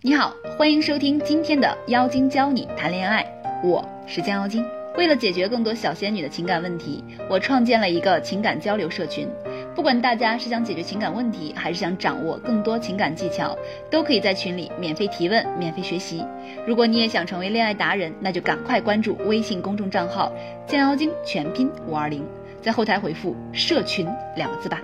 [0.00, 3.26] 你好，欢迎收听今天的妖精教你谈恋爱，
[3.64, 4.64] 我是江妖精。
[4.96, 9.28] 为了解决更多小仙女的情感问题，我创建了一个情感交流社群。
[9.74, 13.58] 不管大家是想解决情感问题，还是想掌握更多情感技巧，
[13.90, 16.24] 都可以在群里免费提问、免费学习。
[16.64, 20.32] 如果你也想成为恋爱达人，那就赶快关注微信公众账号
[20.64, 22.24] “江妖精”全拼五二零，
[22.62, 24.06] 在后台回复“社群”
[24.36, 24.80] 两个字吧。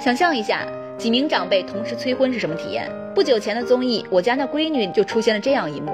[0.00, 0.66] 想象一下。
[0.96, 2.90] 几名长辈同时催婚是什么体验？
[3.14, 5.92] 不久前的综艺《我家那闺女》就出现了这样一幕：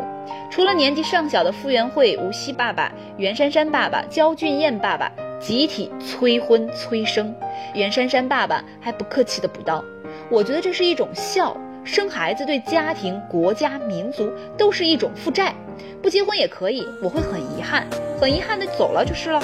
[0.50, 5.10] 除了年纪尚小的傅园慧、吴曦爸爸、袁姗姗爸爸、焦俊艳爸爸
[5.40, 7.34] 集体催婚催生，
[7.74, 9.84] 袁姗姗爸爸还不客气地补刀
[10.30, 15.54] ：“我觉得这是一种孝，生孩子对家庭、国家、民族都是一种负债，
[16.02, 17.86] 不结婚也可以，我会很遗憾，
[18.20, 19.42] 很遗憾的走了就是了。”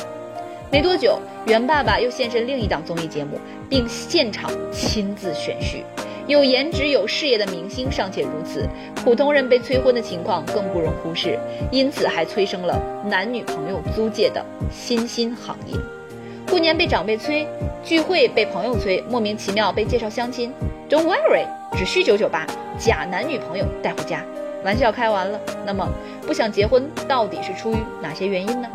[0.70, 3.38] 没多久，袁爸爸又现身另一档综艺节目，
[3.68, 5.82] 并现场亲自选婿。
[6.26, 11.38] 有颜值、有事业的明星尚且如此，普通人被催婚的情况更不容忽视，
[11.70, 15.78] 因此还催生了男女朋友租借的新兴行业。
[16.50, 17.46] 过年被长辈催，
[17.84, 20.52] 聚会被朋友催，莫名其妙被介绍相亲。
[20.90, 22.44] Don't worry，只需九九八，
[22.76, 24.24] 假男女朋友带回家。
[24.64, 25.88] 玩笑开完了，那么
[26.26, 28.68] 不想结婚到底是出于哪些原因呢？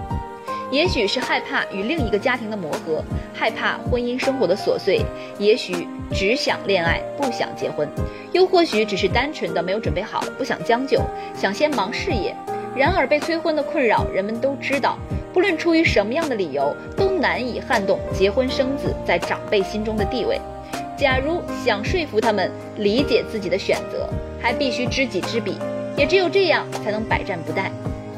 [0.71, 5.01] 也许是害怕与另一个家庭的磨合，害怕婚姻生活的琐碎，
[5.37, 7.87] 也许只想恋爱不想结婚，
[8.31, 11.01] 又或许只是单纯的没有准备好，不想将就，
[11.35, 12.33] 想先忙事业。
[12.73, 14.97] 然而被催婚的困扰，人们都知道，
[15.33, 20.39] 不论出于什么样的理由，都难以撼动结婚生子在长辈心中的地位。
[20.97, 24.07] 假如想说服他们理解自己的选择，
[24.41, 25.57] 还必须知己知彼，
[25.97, 27.69] 也只有这样才能百战不殆。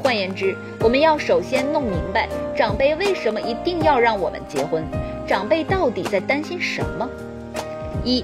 [0.04, 4.84] 换言之，我们要首先弄明白长辈为什么一定要让我们结婚，
[5.26, 7.08] 长辈到底在担心什么？
[8.04, 8.22] 一，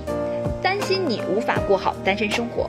[0.63, 2.69] 担心你无法过好单身生活。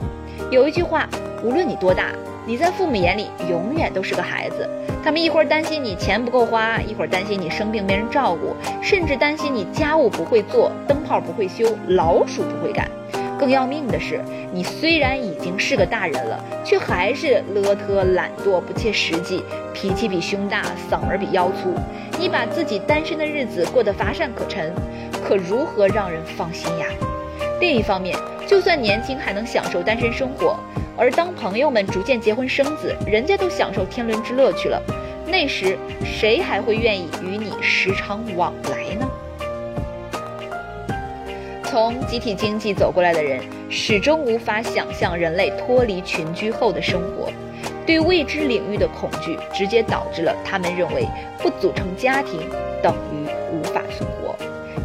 [0.50, 1.06] 有一句话，
[1.44, 2.06] 无论你多大，
[2.46, 4.66] 你在父母眼里永远都是个孩子。
[5.04, 12.90] 他们一会儿担心你钱不够花，一会儿担心你生病没人照顾，甚至担心你家务不会做，灯泡不会修，老鼠不会赶。
[13.42, 14.20] 更要命的是，
[14.52, 19.42] 你虽然已经是个大人了，却还是邋遢、懒惰、不切实际，
[19.74, 21.74] 脾气比胸大，嗓门比腰粗。
[22.20, 24.72] 你把自己单身的日子过得乏善可陈，
[25.26, 26.86] 可如何让人放心呀？
[27.60, 28.16] 另一方面，
[28.46, 30.56] 就算年轻还能享受单身生活，
[30.96, 34.80] 而当朋友们逐渐结婚生子，人家都享受天伦之乐去了，
[35.26, 39.10] 那时谁还会愿意与你时常往来呢？
[41.72, 43.40] 从集体经济走过来的人，
[43.70, 47.32] 始终无法想象人类脱离群居后的生活。
[47.86, 52.40] 对未知领域的恐惧，直接导致了他们认为不组成家庭
[52.82, 54.36] 等于无法存活。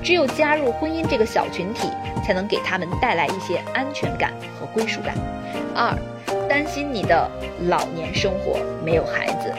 [0.01, 1.89] 只有加入婚姻这个小群体，
[2.25, 5.13] 才能给他们带来一些安全感和归属感。
[5.75, 5.93] 二，
[6.47, 7.29] 担心你的
[7.67, 9.53] 老年生活没有孩子。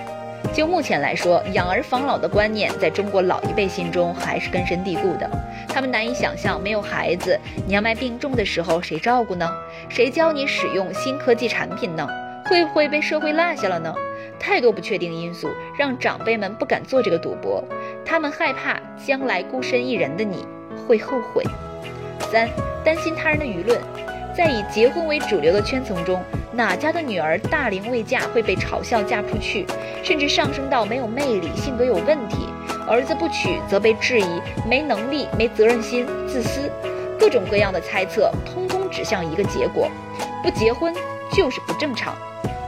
[0.55, 5.31] 就目前来说，养儿防老的观念在中国老一辈心中还是根深蒂固的。
[5.69, 9.49] 他们难以想象，没有孩子，娘迈病重的时候谁照顾呢？
[9.89, 12.09] 谁教你使用新科技产品呢？
[12.47, 13.95] 会不会被社会落下了呢？
[14.41, 17.63] 太多不确定因素让长辈们不敢做这个赌博，
[18.05, 20.45] 他们害怕将来孤身一人的你
[20.87, 21.45] 会后悔。
[22.33, 22.49] 三，
[22.85, 23.81] 担心他人的舆论，
[24.39, 26.23] 在以结婚为主流的圈层中，
[26.53, 29.67] 哪家的女儿大龄未嫁会被嘲笑嫁不出去，
[30.05, 32.49] 甚至上升到没有魅力、性格有问题。
[32.87, 36.71] 儿子不娶则被质疑没能力、没责任心、自私，
[37.19, 39.91] 各种各样的猜测，通通指向一个结果：
[40.41, 40.95] 不结婚
[41.33, 42.17] 就是不正常。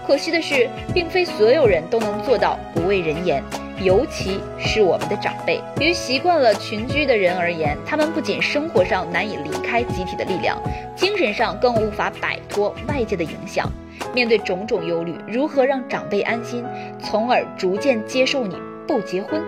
[0.05, 3.41] 可惜的是，并非所有人都能做到不畏人言，
[3.81, 5.61] 尤其是我们的长辈。
[5.81, 10.59] 于习惯了群居的人而言，他们不仅生活上难以离开集体的力量，
[10.95, 13.71] 精神上更无法摆脱外界的影响。
[14.15, 16.65] 面对种种忧虑，如何让长辈安心，
[16.99, 19.43] 从而逐渐接受你不结婚？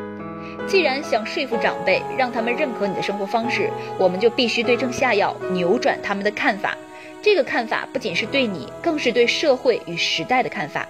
[0.67, 6.77] 既然想说服长辈，让他们认可你的生活方式，我们就必须对症下药，扭转他们的看法。
[7.21, 10.87] 这个看法不仅是对你，更是对社会与时代的看法。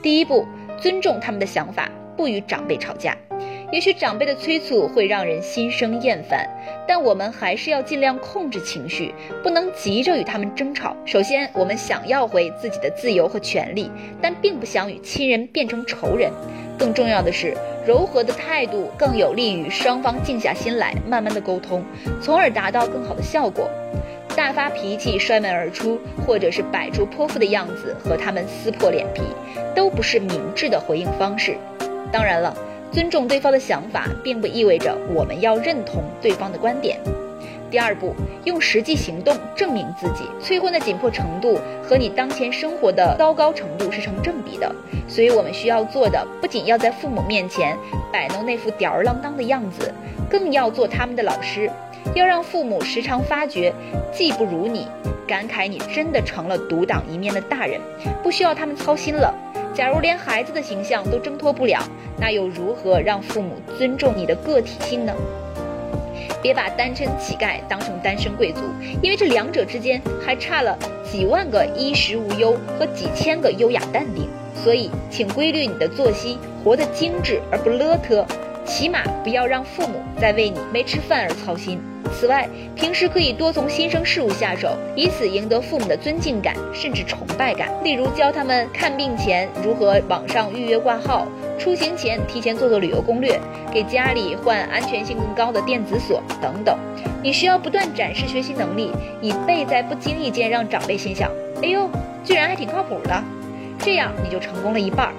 [0.00, 0.46] 第一步，
[0.80, 1.90] 尊重他们的想法，
[2.22, 3.16] 不与长辈吵架。
[3.72, 6.48] 也许长辈的催促会让人心生厌烦，
[6.86, 10.96] 但我们还是要尽量控制情绪，不能急着与他们争吵。
[11.04, 13.90] 首先，我们想要回自己的自由和权利，
[14.20, 16.30] 但并不想与亲人变成仇人。
[16.78, 21.84] 更重要的是，柔和的态度更有利于双方静下心来，慢慢的沟通，
[22.20, 23.68] 从而达到更好的效果。
[24.36, 29.22] 大发脾气、摔门而出，或者是摆出泼妇的样子和他们撕破脸皮，
[29.74, 31.56] 都不是明智的回应方式。
[32.12, 32.54] 当然了，
[32.92, 37.00] 尊重对方的想法，并不意味着我们要认同对方的观点。
[37.70, 38.14] 第二步，
[38.44, 40.24] 用实际行动证明自己。
[40.38, 44.70] 催婚的紧迫程度和你当前生活的糟糕程度是成正比的，
[45.08, 47.74] 所以我们需要做的不仅要在父母面前
[48.12, 49.90] 摆弄那副吊儿郎当的样子，
[50.28, 51.70] 更要做他们的老师，
[52.14, 53.72] 要让父母时常发觉
[54.12, 54.86] 技不如你，
[55.26, 57.80] 感慨你真的成了独当一面的大人，
[58.22, 59.34] 不需要他们操心了。
[59.74, 61.82] 假如连孩子的形象都挣脱不了，
[62.18, 65.14] 那又如何让父母尊重你的个体性呢？
[66.42, 68.60] 别把单身乞丐当成单身贵族，
[69.00, 70.76] 因为这两者之间还差了
[71.10, 74.28] 几万个衣食无忧和几千个优雅淡定。
[74.62, 78.24] 所以，请规律你的作息，活得精致而不邋遢，
[78.64, 81.80] 起码不要让父母再为你没吃饭而操心。
[82.12, 87.68] 此外，平时可以多从新生事物下手，以此赢得父母的尊敬感，甚至崇拜感。
[87.82, 91.26] 例如，教他们看病前如何网上预约挂号，
[91.58, 93.40] 出行前提前做做旅游攻略，
[93.72, 96.76] 给家里换安全性更高的电子锁等等。
[97.22, 98.90] 你需要不断展示学习能力，
[99.22, 101.30] 以备在不经意间让长辈心想：
[101.62, 101.88] 哎呦，
[102.24, 103.22] 居然还挺靠谱的。
[103.78, 105.12] 这样你就成功了一半。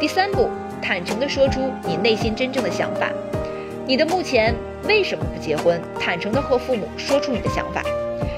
[0.00, 0.48] 第三步，
[0.82, 3.08] 坦诚地说出你内心真正的想法。
[3.86, 4.54] 你的目前
[4.84, 5.80] 为什么不结婚？
[5.98, 7.82] 坦诚地和父母说出你的想法。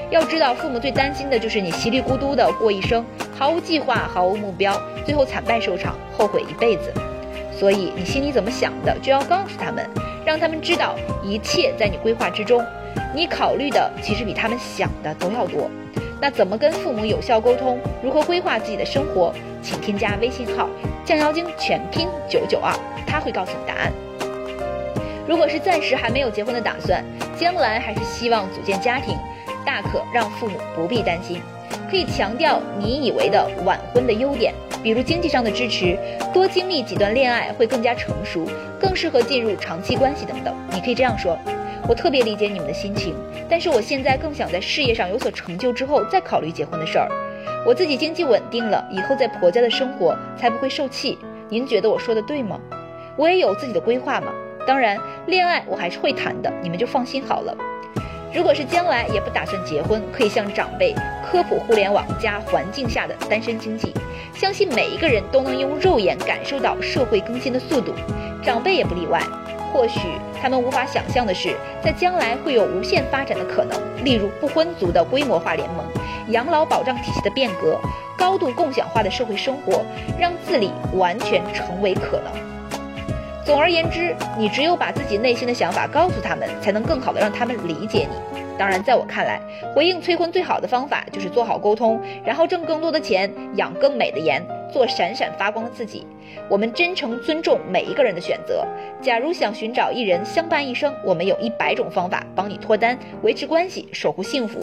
[0.09, 3.03] 要知道，父母最担心的就是你稀里糊涂的过一生，
[3.37, 6.93] 毫无计划，毫无目标，最后惨败收场，后悔一辈子。
[7.51, 9.87] 所以，你心里怎么想的，就要告诉他们，
[10.25, 12.63] 让他们知道一切在你规划之中。
[13.15, 15.69] 你考虑的其实比他们想的都要多。
[16.23, 17.77] 那怎么跟父母有效沟通？
[18.01, 19.33] 如何规划自己的生活？
[19.61, 20.69] 请添加微信号
[21.03, 22.73] “降妖精”全拼九九二，
[23.05, 23.91] 他会告诉你答案。
[25.27, 27.03] 如果是暂时还没有结婚的打算，
[27.37, 29.17] 将来还是希望组建家庭，
[29.65, 31.41] 大可让父母不必担心，
[31.91, 35.99] 可以强调你以为的晚婚的优点，比如经济上的支持，
[36.33, 38.47] 多经历几段恋爱会更加成熟，
[38.79, 40.55] 更适合进入长期关系等等。
[40.71, 41.37] 你可以这样说：
[41.87, 43.13] 我特别理解你们的心情，
[43.49, 47.07] 但是我现在更想在事业上有所成就之后再考虑结婚的事儿。
[47.65, 51.17] 我自己经济稳定了以后，在婆家的生活才不会受气。
[51.49, 52.59] 您觉得我说的对吗？
[53.15, 54.33] 我也有自己的规划嘛。
[54.65, 54.97] 当然，
[55.27, 57.55] 恋爱我还是会谈的，你们就放心好了。
[58.33, 63.93] 如果是将来也不打算结婚，可以向长辈科普互联网加环境下的单身经济，
[64.33, 67.93] 相信每一个人都能用肉眼感受到社会更新的速度，
[68.41, 69.21] 长辈也不例外。
[69.73, 69.99] 或许
[70.39, 75.83] 他们无法想象的是，在将来会有无限发展的可能，例如不婚族的规模化联盟、
[76.29, 77.79] 养老保障体系的变革、
[78.15, 79.83] 高度共享化的社会生活，
[80.19, 82.31] 让自理完全成为可能。
[83.43, 88.37] 总而言之，你只有把自己内心的想法告诉他们，才能更好的让他们理解你。
[88.57, 89.41] 当然，在我看来，
[89.75, 96.05] 回应催婚最好的方法就是做好沟通，然后挣更多的钱，养更美的颜，做闪闪发光的自己。
[96.49, 98.65] 我们真诚尊重每一个人的选择。
[99.01, 104.59] 假如想寻找一人相伴一生，我们有一百种方法帮你脱单、维持关系、守护幸福。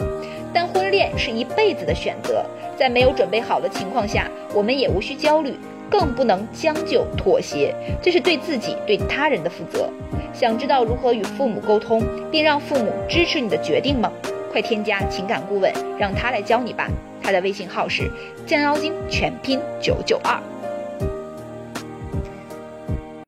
[0.53, 2.45] 但婚恋是一辈子的选择，
[2.77, 5.55] 在没有准备好的情况下，我们也无需焦虑。
[5.89, 9.89] 更不能将就妥协，这是对自己、对他人的负责。
[10.31, 14.09] 想知道如何与父母沟通，并让父母支持你的决定吗？
[14.51, 16.87] 快添加情感顾问，让他来教你吧。
[17.23, 18.11] 他的微信号是
[18.45, 20.37] 降妖精全拼九九二。